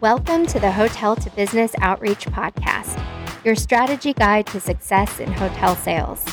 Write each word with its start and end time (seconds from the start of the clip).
Welcome 0.00 0.46
to 0.46 0.60
the 0.60 0.70
Hotel 0.70 1.16
to 1.16 1.30
Business 1.30 1.74
Outreach 1.80 2.24
Podcast, 2.26 3.04
your 3.44 3.56
strategy 3.56 4.12
guide 4.12 4.46
to 4.46 4.60
success 4.60 5.18
in 5.18 5.32
hotel 5.32 5.74
sales. 5.74 6.24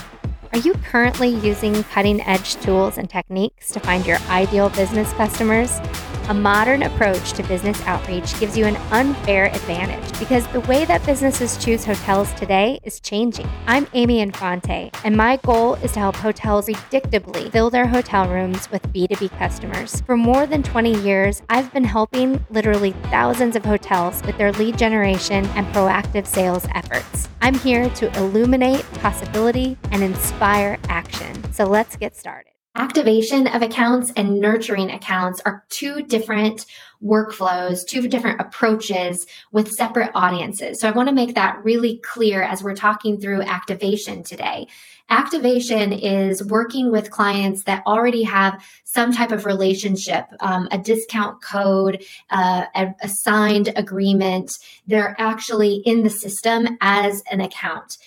Are 0.55 0.59
you 0.59 0.73
currently 0.75 1.27
using 1.27 1.83
cutting 1.83 2.21
edge 2.21 2.55
tools 2.61 2.97
and 2.97 3.09
techniques 3.09 3.73
to 3.73 3.81
find 3.81 4.05
your 4.05 4.19
ideal 4.29 4.69
business 4.69 5.11
customers? 5.11 5.81
A 6.29 6.33
modern 6.33 6.83
approach 6.83 7.33
to 7.33 7.43
business 7.43 7.81
outreach 7.81 8.39
gives 8.39 8.57
you 8.57 8.63
an 8.63 8.77
unfair 8.91 9.47
advantage 9.47 10.17
because 10.17 10.47
the 10.47 10.61
way 10.61 10.85
that 10.85 11.05
businesses 11.05 11.57
choose 11.57 11.83
hotels 11.83 12.31
today 12.35 12.79
is 12.83 13.01
changing. 13.01 13.49
I'm 13.67 13.85
Amy 13.91 14.21
Infante, 14.21 14.91
and 15.03 15.17
my 15.17 15.35
goal 15.43 15.73
is 15.83 15.91
to 15.91 15.99
help 15.99 16.15
hotels 16.15 16.67
predictably 16.67 17.51
fill 17.51 17.69
their 17.69 17.87
hotel 17.87 18.29
rooms 18.29 18.71
with 18.71 18.81
B2B 18.93 19.37
customers. 19.37 19.99
For 20.05 20.15
more 20.15 20.47
than 20.47 20.63
20 20.63 21.01
years, 21.01 21.41
I've 21.49 21.73
been 21.73 21.83
helping 21.83 22.45
literally 22.49 22.91
thousands 23.11 23.57
of 23.57 23.65
hotels 23.65 24.23
with 24.25 24.37
their 24.37 24.53
lead 24.53 24.77
generation 24.77 25.45
and 25.47 25.67
proactive 25.75 26.25
sales 26.25 26.65
efforts. 26.73 27.27
I'm 27.45 27.53
here 27.59 27.91
to 27.91 28.11
illuminate 28.17 28.83
possibility 28.93 29.77
and 29.91 30.01
inspire 30.01 30.79
action. 30.89 31.53
So 31.53 31.65
let's 31.65 31.95
get 31.95 32.15
started. 32.15 32.54
Activation 32.77 33.47
of 33.47 33.61
accounts 33.61 34.11
and 34.17 34.41
nurturing 34.41 34.91
accounts 34.91 35.41
are 35.45 35.63
two 35.69 36.01
different 36.03 36.65
workflows, 37.01 37.87
two 37.87 38.09
different 38.09 38.41
approaches 38.41 39.25
with 39.53 39.71
separate 39.71 40.11
audiences. 40.13 40.81
So 40.81 40.89
I 40.89 40.91
want 40.91 41.07
to 41.07 41.15
make 41.15 41.35
that 41.35 41.63
really 41.63 42.01
clear 42.03 42.41
as 42.41 42.61
we're 42.61 42.75
talking 42.75 43.17
through 43.17 43.43
activation 43.43 44.23
today. 44.23 44.67
Activation 45.09 45.93
is 45.93 46.43
working 46.43 46.91
with 46.91 47.11
clients 47.11 47.63
that 47.63 47.81
already 47.85 48.23
have 48.23 48.61
some 48.83 49.13
type 49.13 49.31
of 49.31 49.45
relationship, 49.45 50.25
um, 50.41 50.67
a 50.71 50.77
discount 50.77 51.41
code, 51.41 52.03
uh, 52.29 52.65
a, 52.75 52.87
a 53.01 53.07
signed 53.07 53.71
agreement. 53.77 54.51
They're 54.85 55.15
actually 55.17 55.75
in 55.85 56.03
the 56.03 56.09
system 56.09 56.77
as 56.81 57.23
an 57.31 57.39
account. 57.39 57.97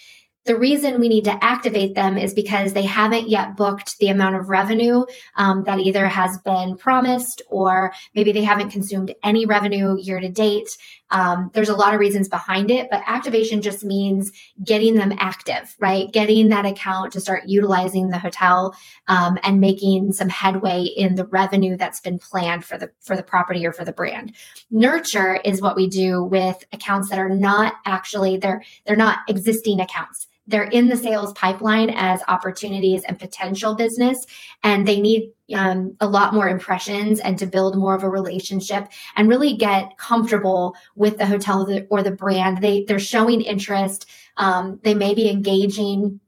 The 0.48 0.56
reason 0.56 0.98
we 0.98 1.10
need 1.10 1.24
to 1.24 1.44
activate 1.44 1.94
them 1.94 2.16
is 2.16 2.32
because 2.32 2.72
they 2.72 2.86
haven't 2.86 3.28
yet 3.28 3.54
booked 3.54 3.98
the 3.98 4.08
amount 4.08 4.36
of 4.36 4.48
revenue 4.48 5.04
um, 5.36 5.64
that 5.64 5.78
either 5.78 6.08
has 6.08 6.38
been 6.38 6.78
promised 6.78 7.42
or 7.50 7.92
maybe 8.14 8.32
they 8.32 8.44
haven't 8.44 8.70
consumed 8.70 9.14
any 9.22 9.44
revenue 9.44 9.98
year 9.98 10.18
to 10.20 10.30
date. 10.30 10.70
Um, 11.10 11.50
there's 11.52 11.68
a 11.68 11.76
lot 11.76 11.92
of 11.92 12.00
reasons 12.00 12.30
behind 12.30 12.70
it, 12.70 12.88
but 12.90 13.02
activation 13.06 13.60
just 13.60 13.84
means 13.84 14.32
getting 14.64 14.94
them 14.94 15.12
active, 15.18 15.76
right? 15.80 16.10
Getting 16.10 16.48
that 16.48 16.64
account 16.64 17.12
to 17.12 17.20
start 17.20 17.42
utilizing 17.46 18.08
the 18.08 18.18
hotel 18.18 18.74
um, 19.06 19.38
and 19.42 19.60
making 19.60 20.12
some 20.12 20.30
headway 20.30 20.84
in 20.84 21.16
the 21.16 21.26
revenue 21.26 21.76
that's 21.76 22.00
been 22.00 22.18
planned 22.18 22.64
for 22.64 22.78
the 22.78 22.90
for 23.02 23.16
the 23.16 23.22
property 23.22 23.66
or 23.66 23.72
for 23.74 23.84
the 23.84 23.92
brand. 23.92 24.34
Nurture 24.70 25.40
is 25.44 25.60
what 25.60 25.76
we 25.76 25.88
do 25.88 26.24
with 26.24 26.64
accounts 26.72 27.10
that 27.10 27.18
are 27.18 27.28
not 27.28 27.74
actually 27.84 28.38
they're 28.38 28.62
they're 28.86 28.96
not 28.96 29.18
existing 29.28 29.80
accounts 29.80 30.26
they're 30.48 30.64
in 30.64 30.88
the 30.88 30.96
sales 30.96 31.32
pipeline 31.34 31.90
as 31.90 32.20
opportunities 32.26 33.04
and 33.04 33.18
potential 33.18 33.74
business 33.74 34.18
and 34.64 34.88
they 34.88 35.00
need 35.00 35.30
um, 35.54 35.96
a 36.00 36.08
lot 36.08 36.34
more 36.34 36.48
impressions 36.48 37.20
and 37.20 37.38
to 37.38 37.46
build 37.46 37.76
more 37.76 37.94
of 37.94 38.02
a 38.02 38.08
relationship 38.08 38.88
and 39.16 39.28
really 39.28 39.56
get 39.56 39.96
comfortable 39.98 40.74
with 40.96 41.18
the 41.18 41.26
hotel 41.26 41.68
or 41.90 42.02
the 42.02 42.10
brand. 42.10 42.60
They 42.60 42.84
they're 42.84 42.98
showing 42.98 43.42
interest 43.42 44.06
um, 44.36 44.80
they 44.82 44.94
may 44.94 45.14
be 45.14 45.30
engaging 45.30 46.20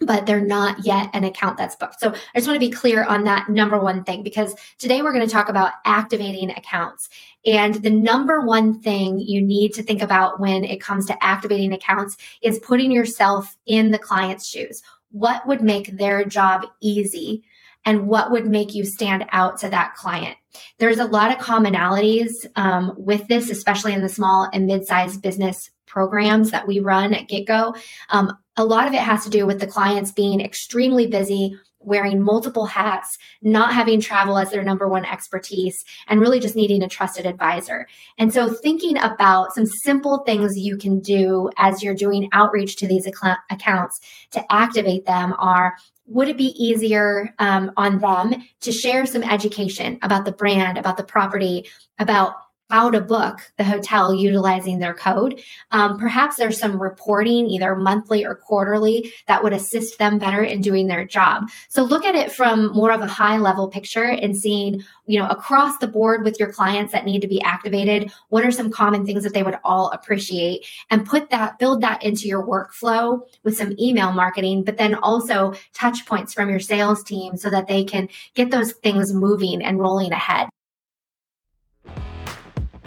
but 0.00 0.26
they're 0.26 0.40
not 0.40 0.84
yet 0.84 1.10
an 1.12 1.24
account 1.24 1.56
that's 1.56 1.76
booked. 1.76 2.00
So 2.00 2.10
I 2.10 2.38
just 2.38 2.46
want 2.46 2.60
to 2.60 2.66
be 2.66 2.70
clear 2.70 3.04
on 3.04 3.24
that 3.24 3.48
number 3.48 3.78
one 3.78 4.04
thing 4.04 4.22
because 4.22 4.54
today 4.78 5.02
we're 5.02 5.12
going 5.12 5.26
to 5.26 5.32
talk 5.32 5.48
about 5.48 5.72
activating 5.84 6.50
accounts. 6.50 7.08
And 7.44 7.74
the 7.76 7.90
number 7.90 8.42
one 8.42 8.80
thing 8.80 9.18
you 9.18 9.42
need 9.42 9.74
to 9.74 9.82
think 9.82 10.02
about 10.02 10.40
when 10.40 10.64
it 10.64 10.80
comes 10.80 11.06
to 11.06 11.24
activating 11.24 11.72
accounts 11.72 12.16
is 12.42 12.58
putting 12.60 12.92
yourself 12.92 13.56
in 13.66 13.90
the 13.90 13.98
client's 13.98 14.46
shoes. 14.46 14.82
What 15.10 15.46
would 15.46 15.62
make 15.62 15.96
their 15.96 16.24
job 16.24 16.66
easy? 16.80 17.42
And 17.84 18.06
what 18.06 18.30
would 18.30 18.46
make 18.46 18.74
you 18.74 18.84
stand 18.84 19.24
out 19.30 19.58
to 19.60 19.68
that 19.70 19.94
client? 19.94 20.36
There's 20.78 20.98
a 20.98 21.04
lot 21.04 21.30
of 21.30 21.38
commonalities 21.38 22.30
um, 22.56 22.94
with 22.96 23.26
this, 23.28 23.50
especially 23.50 23.92
in 23.92 24.02
the 24.02 24.08
small 24.08 24.48
and 24.52 24.66
mid-sized 24.66 25.22
business 25.22 25.70
programs 25.86 26.50
that 26.50 26.66
we 26.66 26.80
run 26.80 27.14
at 27.14 27.28
GetGo. 27.28 27.76
Um, 28.10 28.36
a 28.56 28.64
lot 28.64 28.86
of 28.86 28.92
it 28.94 29.00
has 29.00 29.24
to 29.24 29.30
do 29.30 29.46
with 29.46 29.60
the 29.60 29.66
clients 29.66 30.12
being 30.12 30.40
extremely 30.40 31.06
busy, 31.06 31.56
wearing 31.80 32.20
multiple 32.20 32.66
hats, 32.66 33.16
not 33.40 33.72
having 33.72 34.00
travel 34.00 34.36
as 34.36 34.50
their 34.50 34.64
number 34.64 34.88
one 34.88 35.04
expertise, 35.04 35.84
and 36.08 36.20
really 36.20 36.40
just 36.40 36.56
needing 36.56 36.82
a 36.82 36.88
trusted 36.88 37.24
advisor. 37.24 37.86
And 38.18 38.32
so, 38.32 38.48
thinking 38.52 38.98
about 38.98 39.54
some 39.54 39.66
simple 39.66 40.18
things 40.26 40.58
you 40.58 40.76
can 40.76 41.00
do 41.00 41.50
as 41.56 41.82
you're 41.82 41.94
doing 41.94 42.28
outreach 42.32 42.76
to 42.76 42.88
these 42.88 43.06
ac- 43.06 43.38
accounts 43.50 44.00
to 44.32 44.52
activate 44.52 45.06
them 45.06 45.34
are 45.38 45.74
would 46.08 46.28
it 46.28 46.36
be 46.36 46.54
easier 46.62 47.34
um, 47.38 47.70
on 47.76 47.98
them 47.98 48.42
to 48.60 48.72
share 48.72 49.06
some 49.06 49.22
education 49.22 49.98
about 50.02 50.24
the 50.24 50.32
brand, 50.32 50.78
about 50.78 50.96
the 50.96 51.04
property, 51.04 51.66
about 51.98 52.34
how 52.70 52.90
to 52.90 53.00
book 53.00 53.40
the 53.56 53.64
hotel 53.64 54.14
utilizing 54.14 54.78
their 54.78 54.94
code. 54.94 55.42
Um, 55.70 55.98
perhaps 55.98 56.36
there's 56.36 56.58
some 56.58 56.80
reporting, 56.80 57.46
either 57.46 57.74
monthly 57.74 58.24
or 58.24 58.34
quarterly, 58.34 59.12
that 59.26 59.42
would 59.42 59.52
assist 59.52 59.98
them 59.98 60.18
better 60.18 60.42
in 60.42 60.60
doing 60.60 60.86
their 60.86 61.04
job. 61.04 61.48
So 61.68 61.82
look 61.82 62.04
at 62.04 62.14
it 62.14 62.30
from 62.30 62.72
more 62.72 62.92
of 62.92 63.00
a 63.00 63.06
high 63.06 63.38
level 63.38 63.68
picture 63.68 64.04
and 64.04 64.36
seeing, 64.36 64.82
you 65.06 65.18
know, 65.18 65.28
across 65.28 65.78
the 65.78 65.86
board 65.86 66.24
with 66.24 66.38
your 66.38 66.52
clients 66.52 66.92
that 66.92 67.04
need 67.04 67.20
to 67.20 67.28
be 67.28 67.40
activated, 67.42 68.12
what 68.28 68.44
are 68.44 68.50
some 68.50 68.70
common 68.70 69.06
things 69.06 69.24
that 69.24 69.32
they 69.32 69.42
would 69.42 69.58
all 69.64 69.90
appreciate 69.90 70.66
and 70.90 71.06
put 71.06 71.30
that, 71.30 71.58
build 71.58 71.80
that 71.80 72.02
into 72.02 72.28
your 72.28 72.46
workflow 72.46 73.20
with 73.44 73.56
some 73.56 73.74
email 73.78 74.12
marketing, 74.12 74.62
but 74.64 74.76
then 74.76 74.94
also 74.96 75.54
touch 75.72 76.04
points 76.06 76.34
from 76.34 76.50
your 76.50 76.60
sales 76.60 77.02
team 77.02 77.36
so 77.36 77.48
that 77.48 77.66
they 77.66 77.84
can 77.84 78.08
get 78.34 78.50
those 78.50 78.72
things 78.72 79.12
moving 79.12 79.62
and 79.62 79.78
rolling 79.78 80.12
ahead. 80.12 80.48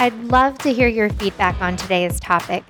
I'd 0.02 0.18
love 0.24 0.58
to 0.60 0.72
hear 0.74 0.88
your 0.88 1.10
feedback 1.10 1.62
on 1.62 1.76
today's 1.78 2.20
topic. 2.20 2.64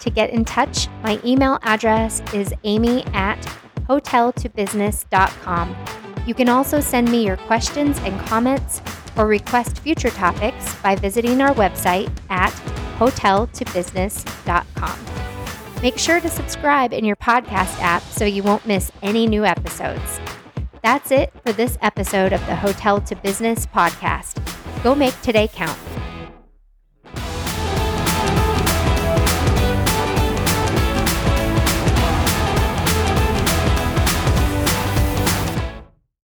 To 0.00 0.08
get 0.08 0.30
in 0.30 0.46
touch, 0.46 0.88
my 1.02 1.20
email 1.22 1.58
address 1.60 2.22
is 2.32 2.54
amy 2.64 3.04
at 3.08 3.38
hoteltobusiness.com. 3.90 5.76
You 6.26 6.32
can 6.32 6.48
also 6.48 6.80
send 6.80 7.10
me 7.10 7.26
your 7.26 7.36
questions 7.36 7.98
and 8.04 8.18
comments 8.20 8.80
or 9.18 9.26
request 9.26 9.80
future 9.80 10.08
topics 10.08 10.74
by 10.76 10.94
visiting 10.94 11.42
our 11.42 11.52
website 11.56 12.10
at 12.30 12.52
hoteltobusiness.com. 12.96 14.98
Make 15.82 15.98
sure 15.98 16.20
to 16.20 16.28
subscribe 16.30 16.94
in 16.94 17.04
your 17.04 17.16
podcast 17.16 17.78
app 17.82 18.02
so 18.04 18.24
you 18.24 18.42
won't 18.42 18.66
miss 18.66 18.90
any 19.02 19.26
new 19.26 19.44
episodes. 19.44 20.20
That's 20.82 21.10
it 21.10 21.34
for 21.44 21.52
this 21.52 21.76
episode 21.82 22.32
of 22.32 22.40
the 22.46 22.56
Hotel 22.56 23.02
to 23.02 23.14
Business 23.16 23.66
podcast. 23.66 24.42
Go 24.82 24.94
make 24.94 25.20
today 25.20 25.50
count. 25.52 25.78